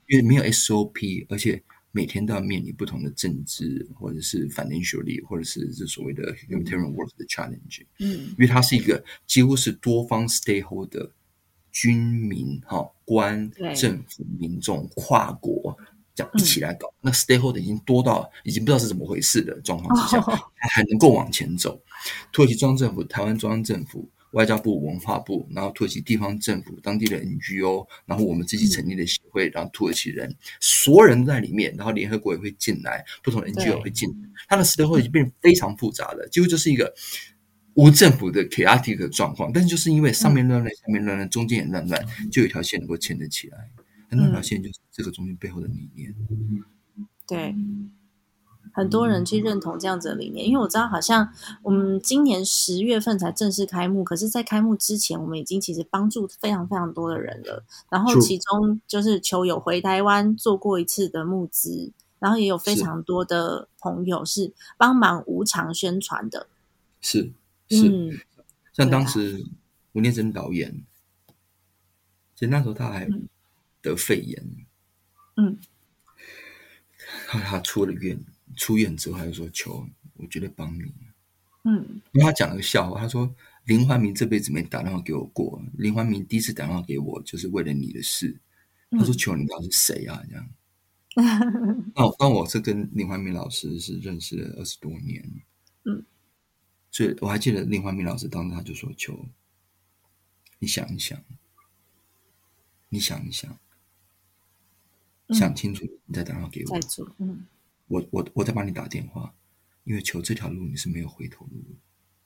[0.06, 7.84] 因为没有 SOP，而且每天都要面临不同的政治或者是 financially 或者是这所谓的 humanitarian work 的 challenge。
[7.98, 11.10] 嗯，因为它是一个几乎是多方 stakeholder，
[11.72, 15.76] 军民哈官政府民众跨国。
[16.34, 20.20] 一起来搞，那 stakeholder 已经多到已经不知道是怎么回事的状况之下，
[20.56, 21.80] 还能够往前走。
[22.30, 36.94] 土耳其中央政府、台湾中央政府、外交部、文化部，然后土耳其地方政府、当地的 NGO，然后我们自己成立的协会，然后土耳其人，所有人都在里面，然后联合国也会进来，不同的 NGO 会进来，他的 stakeholder 已经变得非常复杂了，几乎就是一个
[37.74, 39.52] 无政府的 chaotic 的状况。
[39.52, 43.58] 但是就是因为上面乱乱，下面乱乱，中间也乱乱，就有一条线能够牵得起来。
[44.12, 46.14] 那条线就是这个中心背后的理念。
[47.28, 47.54] 对，
[48.80, 51.30] 很多人去认同这样子的理念，因为我知道好像
[51.62, 57.62] 我们今年十月份才正式开幕，可是，在开幕之前，我们已经其实帮助非常非常多的人了。
[57.90, 66.46] 然后，其中就是球友回台湾做过一次的募资，然后也有非常多的朋友是帮忙无偿宣传的。
[67.02, 67.30] 是
[67.68, 68.26] 是，
[68.72, 69.44] 像当时
[69.92, 70.82] 吴念真导演，
[72.34, 73.06] 其实那时候他还。
[73.82, 74.44] 得肺炎，
[75.38, 75.58] 嗯，
[77.26, 78.22] 他他出了院，
[78.56, 80.92] 出院之后他就说：“求，我绝对帮你。”
[81.64, 83.34] 嗯，因为他讲了个笑话，他说
[83.66, 88.40] ：“林怀民这辈子没打电话给我过，林怀民第一次打电话给我，就是为了你的事。”
[88.92, 90.48] 他说：“求，你知道是谁啊？”这样。
[91.94, 95.22] 那我，那我是跟林怀民老师是认识了二十多年，
[95.84, 96.04] 嗯，
[96.90, 99.26] 所以我还记得林怀民老师当时他就说：“求，
[100.58, 101.22] 你想一想，
[102.88, 103.58] 你想一想。”
[105.32, 106.80] 想清楚，你再打电话给我。
[107.90, 109.34] 我我我再帮你打电话，
[109.82, 111.64] 因为求这条路你是没有回头路。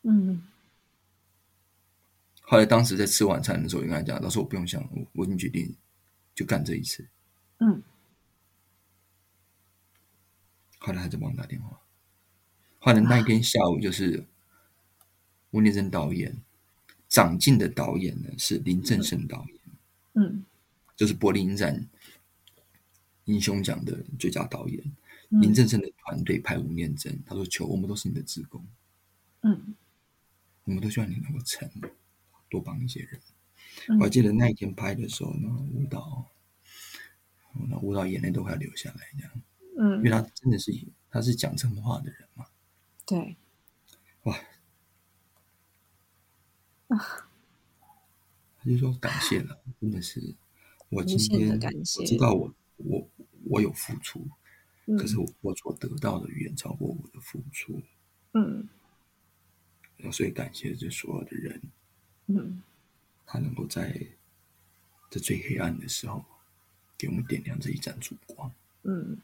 [0.03, 0.43] 嗯。
[2.43, 5.75] 后来当时在吃晚餐的时候，我跟他讲，老师我不用想，我我已经决定
[6.35, 7.09] 就干这一次。
[7.61, 7.83] 嗯。
[10.77, 11.81] 后来他就帮我打电话。
[12.81, 14.23] 后来那一天下午，就是
[15.51, 16.37] 吴念真导演，
[17.09, 19.59] 长进的导演呢是林正盛导演。
[20.13, 20.45] 嗯。
[20.95, 21.89] 就是柏林影展。
[23.27, 24.85] 英雄奖的最佳导演
[25.41, 28.65] 林正盛的团队派吴念真，他说：“求我们都是你的职工，
[29.43, 29.75] 嗯，
[30.65, 31.69] 我们都希望你能够成，
[32.49, 33.21] 多帮一些人。”
[33.99, 36.27] 我还记得那一天拍的时候，那舞蹈，
[37.69, 39.33] 那舞蹈眼泪都快流下来，这样，
[39.79, 40.73] 嗯，因为他真的是
[41.11, 42.47] 他是讲真话的人嘛，
[43.07, 43.37] 对，
[44.25, 44.37] 哇，
[46.89, 46.97] 啊，
[48.59, 50.35] 他就说感谢了，真的是
[50.91, 53.09] 我今天我知道我我。
[53.47, 54.27] 我有付出，
[54.99, 57.81] 可是我所得到的远超过我的付出。
[58.35, 58.69] 嗯，
[60.13, 61.63] 所以感谢这所有的人。
[62.27, 62.63] 嗯，
[63.25, 63.99] 他能够在
[65.11, 66.25] 这最黑暗的时候，
[66.99, 68.53] 给我们点亮这一盏烛光。
[68.83, 69.17] 嗯，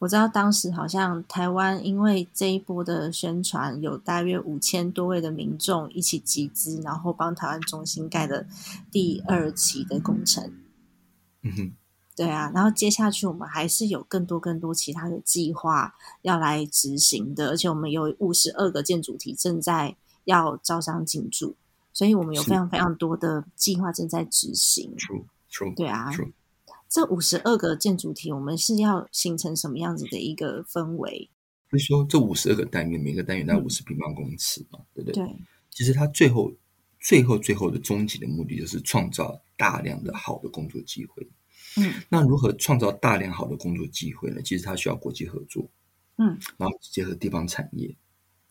[0.00, 8.46] 我知道当时好像台湾因为这一波的宣传，有大约五千多位的民众一起集资，然后帮台湾中心盖的
[8.90, 10.52] 第二期的工程。
[11.40, 11.72] 嗯哼。
[12.14, 21.56] 对啊，然后接下去我们还是有更多更多其他的计划要来执行的，而且我们有五十二个建筑体正在要招商进驻，
[21.92, 24.94] 所以我们有非常非常多的计划正在执行。
[25.74, 26.10] 对啊，
[26.88, 31.30] 这五十二个建筑体，我们是要形成什么样子的一个氛围？
[31.70, 35.24] 就说这五十二个单元，每个单元在五十平方公尺嘛，对不对？
[35.24, 35.36] 对。
[35.70, 36.52] 其实它最后、
[37.00, 41.26] 最后、最后的终极的目的，就是创造大量的好的工作机会。
[41.76, 44.42] 嗯，那如何创造大量好的工作机会呢？
[44.42, 45.70] 其实它需要国际合作，
[46.16, 47.96] 嗯，然后结合地方产业，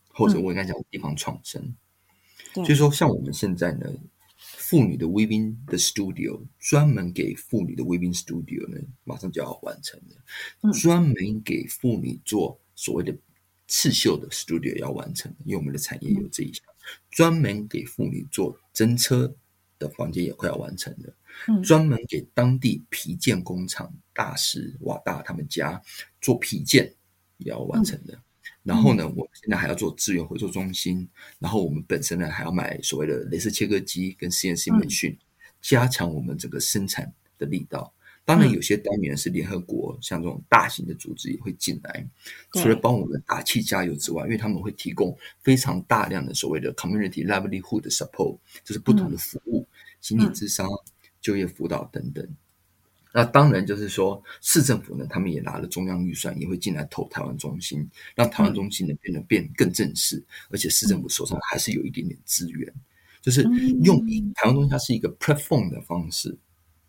[0.08, 1.74] 或者我应该讲地方创生。
[2.54, 3.86] 所以说，像我们现在呢，
[4.36, 10.72] 妇女的 weaving 的 studio，专门给妇女的 weaving studio 呢，马上就要完成了。
[10.72, 13.16] 专门给妇女做所谓的
[13.68, 16.64] 刺绣的 studio 要完成，因为我们的产业有这一项。
[17.10, 19.32] 专门给妇女做针车
[19.82, 21.62] 的房间也快要完成了。
[21.62, 25.80] 专门给当地皮件工厂大师瓦大他们家
[26.20, 26.92] 做皮件
[27.38, 28.16] 也要完成的。
[28.62, 31.08] 然后呢，我们现在还要做资源回收中心。
[31.38, 35.18] 然后我们本身呢还要买所谓的镭射切割机跟实验室培训，
[35.60, 37.92] 加强我们整个生产的力道。
[38.24, 42.08] 当然，有些单元是联合国像这种大型的组织也会进来，
[42.52, 49.66] 除了帮我们打气加油之外，因为他们会提供非常大量的所谓的 community livelihood support，就是不同的服务，
[50.02, 50.68] 心理智商。
[51.22, 52.28] 就业辅导等等，
[53.14, 62.74] 那当然就是说，市政府呢，他们也拿了中央预算，也会进来投台湾中心，让台湾中心呢变得变更正式，而且市政府手上还是有一点点资源，
[63.20, 63.42] 就是
[63.84, 66.36] 用台湾中心它是一个 platform 的方式，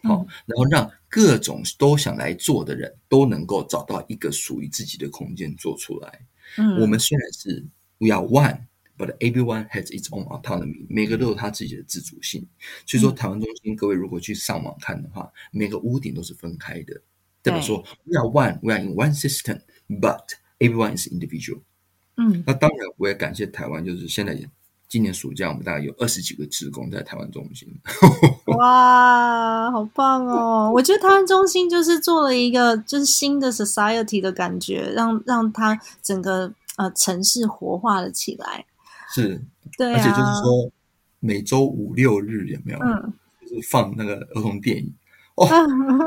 [0.02, 6.26] 好，然后让各种都想来做的人都能够找到一个属于自己的空间做出来。
[6.58, 7.64] 嗯，我们虽然是
[8.00, 8.62] we are one。
[9.04, 12.48] But everyone has its own autonomy，每个都有他自己的自主性。
[12.86, 17.02] 所以说，台湾中心各位如果去上网看的话，每个屋顶都是分开的。
[17.42, 20.24] 代表说，We are one, we are in one system, but
[20.60, 21.60] everyone is individual。
[22.16, 24.40] 嗯，那当然，我也感谢台湾，就是现在
[24.88, 27.68] 今年暑假我们大概有二十几个职工在台湾中心。
[28.46, 30.72] 哇，好棒哦！
[30.74, 38.66] 我觉得台湾中心就是做了一个就是新的 society 的感觉，让让它整个呃城市活化了起来。
[39.14, 39.42] 是，
[39.78, 40.72] 对，而且就是说，
[41.20, 42.80] 每周五六日有没有？
[42.80, 44.94] 嗯，就是放那个儿童电影
[45.36, 45.48] 哦，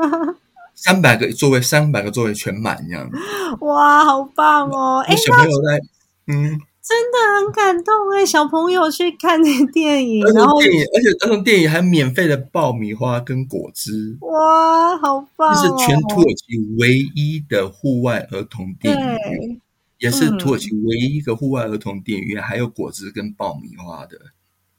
[0.75, 3.17] 三百个座位，三百个座位全满这样子。
[3.61, 5.03] 哇，好棒哦！
[5.07, 5.79] 哎，小朋友在，
[6.27, 14.17] 嗯，真的很感动哎，小朋友去看那电影，然后电影，而且儿童电影还免费的爆米花跟果汁。
[14.21, 15.55] 哇，好棒！
[15.55, 19.61] 这是全土耳其唯一的户外儿童电影。
[19.99, 24.17] 也是土耳其唯一一个户外儿童电影院，还有果汁跟爆米花的。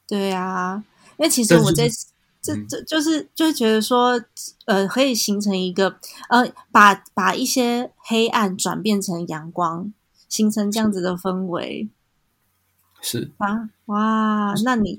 [0.07, 0.85] 对啊，
[1.19, 1.89] 因为其实我在
[2.41, 4.23] 这这就是就是觉得说，
[4.67, 5.99] 呃，可以形成一个
[6.31, 9.93] 呃，把把一些黑暗转变成阳光，
[10.29, 11.89] 形成这样子的氛围。
[13.03, 14.99] 是啊，哇，那你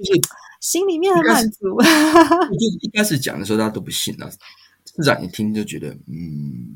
[0.59, 1.81] 心里面很满足。
[1.81, 4.29] 就一开始讲的时候，大家都不信啊。
[4.85, 6.67] 市长一听就觉得，嗯。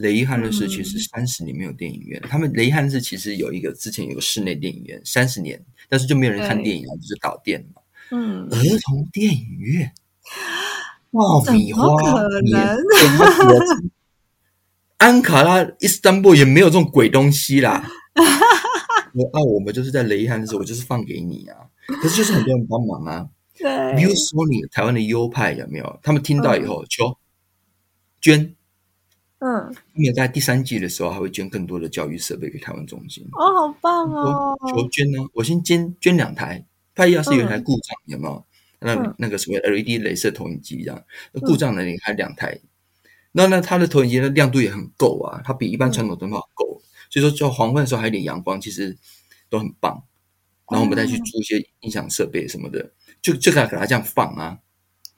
[0.00, 7.82] 雷伊汉乐市其实三十年没有电影院，他们雷伊汉乐市其实有一个之前有个室内电影院，三十年，但是就没有人看电影啊，就是导电嘛。
[8.10, 9.92] 嗯，儿童电影院，
[11.10, 11.84] 爆米花，
[14.96, 17.86] 安卡拉、伊斯坦布也没有这种鬼东西啦。
[19.12, 21.56] 我啊，我们就是在雷伊汉乐市，我就是放给你啊。
[21.86, 23.28] 可是就是很多人帮忙啊。
[23.58, 26.00] 对，比如说你台湾的优派有没有？
[26.02, 27.18] 他们听到以后求
[28.20, 28.54] 捐。
[29.42, 33.22] 嗯，今年在第三季的时候，还会捐更多的教育设备给台湾中心。
[33.32, 34.56] 哦，好棒哦！
[34.70, 36.64] 求捐呢，我先捐捐两台。
[36.94, 38.42] 怕要是有一台故障，有没有？
[38.78, 41.04] 那那个什么 LED 镭射投影机这样，
[41.42, 42.58] 故障的你还两台。
[43.32, 46.80] 那那它的投影机的亮度也很够啊，它比一般传统灯泡够。
[47.10, 48.96] 所以说，就黄昏的时候还有点阳光，其实
[49.50, 50.02] 都很棒。
[50.70, 54.60] 然后我们再去租一些音响设备什么的，就就给它这样放啊。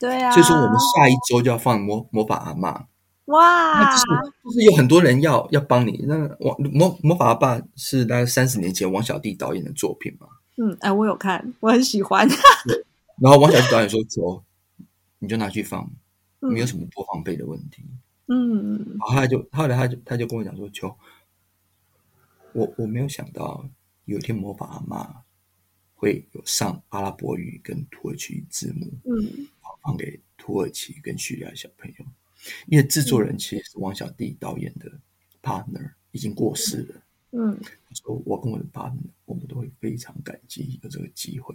[0.01, 0.33] 对啊。
[0.33, 2.87] 所以说，我们下一周就要放魔魔法阿妈。
[3.27, 4.05] 哇，就是
[4.45, 6.05] 就是有很多人要要帮你。
[6.07, 10.27] 那王魔魔法阿爸是大概三十年前王小弟导演的作品嘛？
[10.57, 12.29] 嗯，哎，我有看，我很喜欢。
[13.19, 14.43] 然后王小弟导演说：“走，
[15.21, 15.89] 你就拿去放，
[16.41, 17.85] 没有什么播放费的问题。”
[18.27, 20.95] 嗯，然后他就后来他就他就跟我讲说：“求
[22.53, 23.65] 我我没有想到
[24.05, 25.23] 有一天魔法阿妈
[25.95, 29.47] 会有上阿拉伯语跟土耳其字幕，嗯，
[29.83, 32.05] 放给土耳其跟叙利亚小朋友。”
[32.67, 34.91] 因为制作人其实是王小弟导演的
[35.43, 37.03] partner 已经过世了，
[37.33, 37.61] 嗯，
[37.95, 41.55] 说我跟我的 partner 我们都会非常感激有这个机会，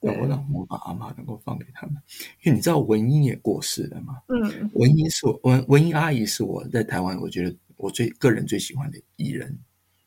[0.00, 1.96] 能够让魔法阿妈能够放给他们。
[2.42, 9.58] 因为你知道文英也过世了嘛，嗯，文英是我文文英阿姨是我在台湾我觉得我最个人最喜欢的艺人，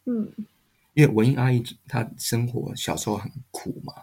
[0.05, 0.31] 嗯，
[0.93, 3.93] 因为文英阿姨她生活小时候很苦嘛，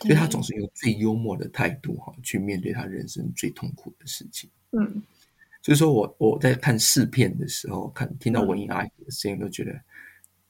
[0.00, 5.02] 所以她总是用最幽默的态度哈去面对她人生最痛苦的事情，嗯。
[5.62, 9.78] 所以说我我在看试片的时候，看听到文英阿姨的声音，都觉得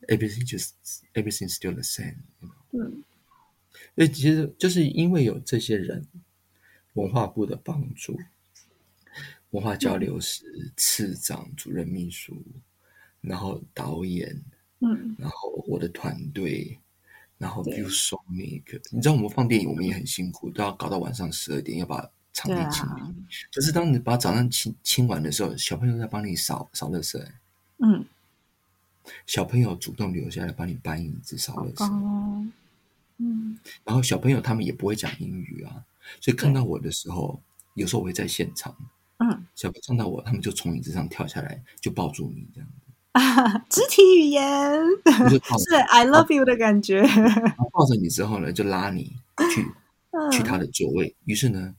[0.06, 0.70] everything just
[1.14, 2.14] everything still the same。
[2.70, 3.02] 嗯，
[3.96, 6.06] 所以其实就是因为有这些人，
[6.92, 8.16] 文化部的帮助，
[9.50, 10.44] 文化交流室
[10.76, 12.40] 次长、主任秘书，
[13.20, 14.40] 然后导演，
[14.78, 16.78] 嗯，然后我的团队，
[17.36, 22.08] 然后比如说那个，你知道我们放电影，我们也很辛苦，都要搞到晚上十二点，要把。
[22.32, 23.02] 场地清理，
[23.52, 27.20] 可是当你把早上清清完的时候，小朋友在帮你扫扫垃圾。
[27.78, 28.04] 嗯，
[29.26, 32.50] 小朋友主动留下来帮你搬椅子、扫垃圾。
[33.18, 35.84] 嗯，然后小朋友他们也不会讲英语啊，
[36.20, 37.42] 所以看到我的时候，
[37.74, 38.74] 有时候我会在现场。
[39.18, 42.86] 嗯，小朋友看到我，他们就从椅子上跳下来，就抱住你这样子。
[43.12, 44.80] 啊，肢体语言
[45.58, 47.02] 是 I love you 的感觉。
[47.72, 49.16] 抱着你之后呢，就拉你
[49.52, 49.66] 去
[50.30, 51.16] 去他的座位。
[51.24, 51.74] 于是呢。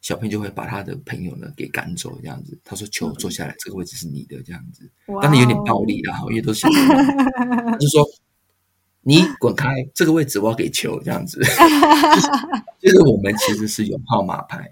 [0.00, 2.58] 小朋友就会把他的朋友呢给赶走，这样子。
[2.64, 4.90] 他说：“球坐下来，这个位置是你的。”这样子，
[5.22, 6.78] 当然有点暴力啦，因为都是小朋
[7.72, 8.06] 友，就说
[9.02, 11.40] ：“你滚开，这个位置我要给球。”这样子，
[12.80, 14.70] 就是我们其实是有号码牌，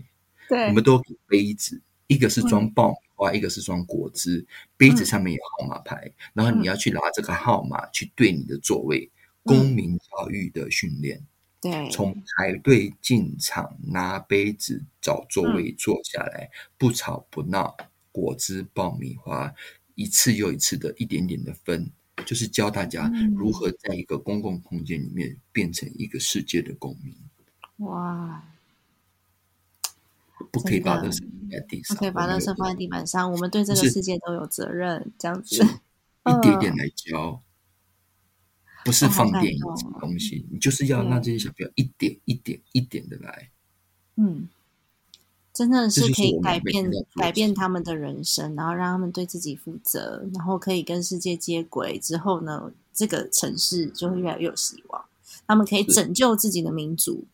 [0.48, 9.10] 对，我们都给杯子，一个是装爆米花，一个是装果汁，杯子上面有号码牌，然后你要去拿这个号码去对你的座位。
[9.44, 11.22] 公民教育的训练，
[11.60, 17.76] 对，从排队进场拿杯子找座位坐下来，不吵不闹，
[18.12, 19.52] 果汁爆米花，
[19.94, 21.90] 一次又一次的一点点的分，
[22.24, 27.14] 就是教大家如何在一个公共空间里面变成一个世界的公民。
[27.78, 28.44] 哇！
[30.52, 33.32] 不可以把垃圾放在地上，不可以把垃圾放在地板上。
[33.32, 37.42] 我们对这个世界都有责任，这样子一点点来教。
[38.88, 43.50] 不是放电影什么东西，你就是要让这些小朋友一点一点一点的来，
[44.16, 44.48] 嗯，
[45.52, 55.04] 真的是可以改变改变他们的人生，然后让他们对自己负责，然后可以跟世界接轨之后呢，这个城市就会越来越有希望，
[55.46, 57.26] 他们可以拯救自己的民族，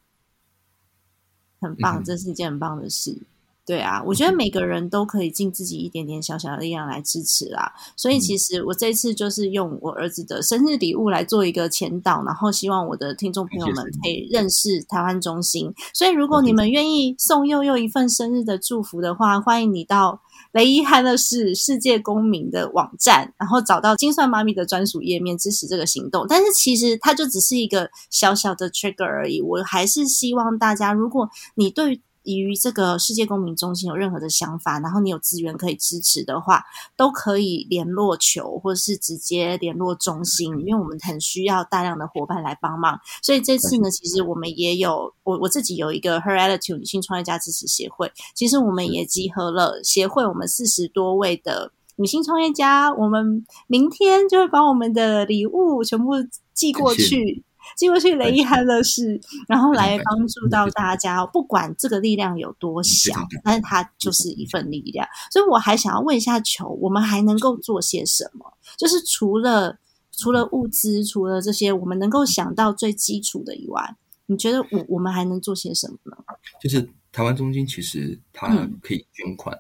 [1.61, 3.23] 很棒，这是一件很棒的事。
[3.67, 7.73] 对啊，我觉得每个人都可以尽自己一点点小小的力量来支持啦。
[7.97, 15.73] 所以其实我这次就是用我儿子的生日礼物来做一个前导，然后希望我的听众朋友们可以认识台湾中心。
[15.95, 20.21] 所以如果你们愿意送佑佑一份生日的祝福的话，欢迎你到
[20.53, 26.27] 雷伊汉乐市世界公民的网站，然后找到金算妈咪的专属页面支持这个行动。
[26.29, 29.41] 但是其实它就只是一个小小的 trigger 而已。
[29.41, 36.65] 我还是希望大家，如果你对于这个世界公民中心有任何的想法，然后你有资源可以支持的话，
[36.97, 42.99] 都可以联络球，或者是直接联络中心，因为我们很需要大量的伙伴来帮忙。
[43.23, 56.13] 所以这次呢，其实我们也有我我自己有一个 Her Attitude 女性创业家支持协会，其实我们也集合了协会我们四十多位的女性创业家，我们明天就会把我们的礼物全部
[56.55, 57.45] 寄过去。
[57.77, 61.25] 寄过去雷伊汉乐事，然后来帮助到大家。
[61.27, 65.07] 不管这个力量有多小，但是它就是一份力量。
[65.31, 68.53] 所以我还想要问一下球，我们还能够做些什么？
[68.77, 69.79] 就是除了
[70.13, 73.97] 除了物资，除了这些我们能够想到最基础的以外，
[74.27, 76.17] 你觉得我我们还能做些什么呢？
[76.61, 78.49] 就是台湾中心其实它
[78.81, 79.59] 可以捐款，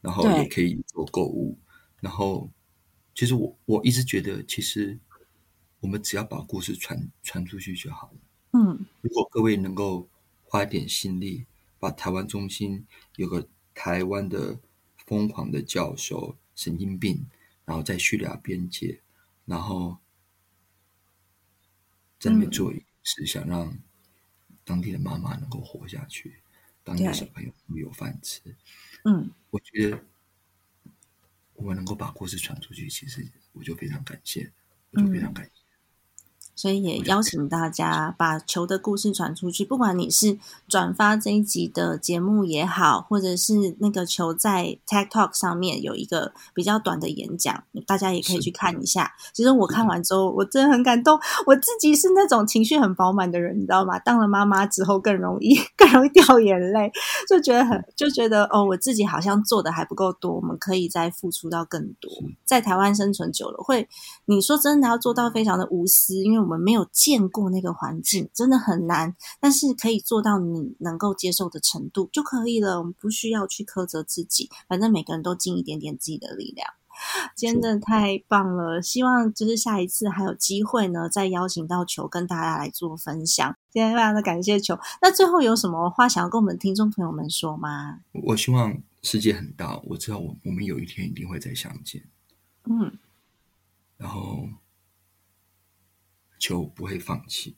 [0.00, 1.58] 然后也可以做购物，
[2.00, 2.50] 然后
[3.14, 4.98] 其实我我一直觉得其实。
[5.80, 8.18] 我们只要把故事传传出去就好了。
[8.52, 10.08] 嗯，如果各位能够
[10.44, 11.46] 花一点心力，
[11.78, 14.58] 把台湾中心有个台湾的
[15.06, 17.24] 疯狂的教授神经病，
[17.64, 19.00] 然后在叙利亚边界，
[19.44, 19.98] 然后
[22.18, 23.78] 在那边做一事，想让
[24.64, 26.40] 当地的妈妈能够活下去，
[26.82, 28.40] 当地的小朋友有饭吃。
[29.04, 30.04] 嗯，我觉得
[31.54, 34.50] 我们能够把故事传出去，其实我就非常感谢，
[34.90, 35.67] 我就非常感谢。
[36.58, 40.36] 所以也邀请大家把球的故事传出去，不管你是
[40.66, 49.12] 转发这一集的节目也好，或者是那个球在 TikTok 上面有一个比较短的演讲，大家也可以去看一下。
[49.32, 51.16] 其实我看完之后，我真的很感动。
[51.46, 53.96] 我自己是那种情绪很饱满的人，你知道吗？
[54.00, 56.90] 当了妈妈之后更容易 更容易掉眼泪，
[57.28, 62.10] 就觉得很就觉得哦，我自己好像做的还不够多，我们可以再付出到更多。
[62.44, 63.88] 在台湾生存久了，会
[64.24, 66.47] 你说真的要做到非常的无私，因为。
[66.48, 69.14] 我们没有见过那个环境，真的很难。
[69.38, 72.78] 但是可以做到你能够接受的程度就可以了。
[72.78, 76.66] 我们不需要去苛责自己，反正每个人都尽一点点自己的力量。
[77.36, 78.80] 真的太棒了！
[78.80, 83.54] 希望就是下一次还有机会呢，再邀请到球跟大家来做分享。
[83.70, 84.78] 今天非常的感谢球。
[85.02, 88.00] 那最后有什么话想要跟我们听众朋友们说吗？
[88.24, 92.02] 我希望世界很大，我知道我我们有一天一定会再相见。
[92.64, 92.98] 嗯，
[93.98, 94.48] 然后。
[96.38, 97.56] 球不会放弃，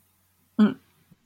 [0.56, 0.76] 嗯，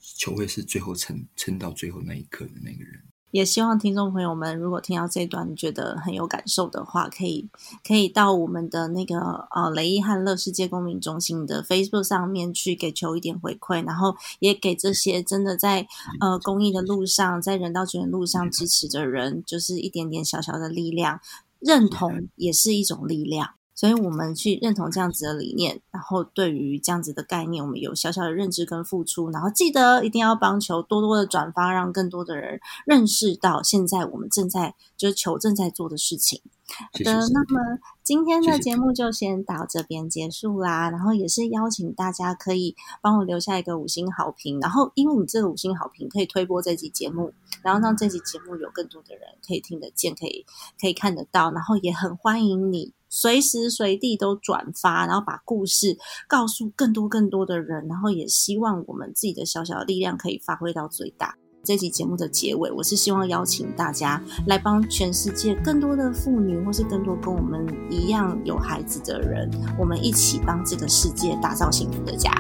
[0.01, 3.03] 球会是最后撑撑到最后那一刻的那个人。
[3.31, 7.49] 也希望听众朋友们，如果听到这段觉得很有感受的话，可以
[7.85, 9.19] 可以到我们的那个
[9.51, 15.85] 呃雷伊汉乐世界公民中心的 Facebook 上面去给球一点回馈，然后也给这些真的在
[16.21, 21.21] 呃公益的路上，在人道救援路上支持的人，就是一点点小小的力量，
[21.59, 23.55] 认同也是一种力量。
[23.75, 36.41] 所以我们去认同这样子的理念，然后对于这样子的概念，我们有小小的认知跟付出，然后记得一定要帮球多多的转发，让更多的人认识到现在我们正在就是球正在做的事情。
[36.67, 40.89] 好的，那么今天的节目就先到这边结束啦。
[40.89, 50.47] 然后也是邀请大家可以帮我留下一个五星好评，然后因为你这个五星好评可以推播这期节目，然后让这期节目有更多的人可以听得见，可以
[50.81, 52.93] 可以看得到，然后也很欢迎你。
[53.17, 55.97] 随时随地都转发，然后把故事
[56.27, 61.37] 告诉更多更多的人，然后也希望我们自己的小小的力量可以发挥到最大。
[61.63, 69.49] 这期节目的结尾，我是希望邀请大家来帮全世界更多的妇女，或是更多跟我们一样有孩子的人，
[69.79, 72.31] 我们一起帮这个世界打造幸福的家。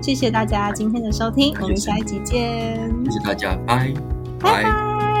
[0.00, 2.78] 谢谢大家今天的收听，我们下一集见。
[3.06, 3.92] 谢谢大家，拜
[4.38, 5.11] 拜拜。